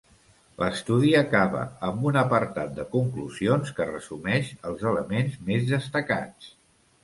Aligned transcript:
L'estudi 0.61 1.11
acaba 1.19 1.65
amb 1.89 2.07
un 2.13 2.17
apartat 2.23 2.73
de 2.81 2.87
conclusions 2.95 3.75
que 3.81 3.89
resumeix 3.93 4.53
els 4.73 4.89
elements 4.95 5.41
més 5.51 5.71
destacats. 5.77 6.53